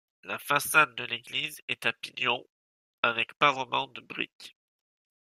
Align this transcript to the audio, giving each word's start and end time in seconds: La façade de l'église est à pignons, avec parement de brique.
La 0.23 0.39
façade 0.39 0.95
de 0.95 1.03
l'église 1.03 1.61
est 1.67 1.85
à 1.85 1.93
pignons, 1.93 2.43
avec 3.03 3.35
parement 3.35 3.85
de 3.85 4.01
brique. 4.01 4.55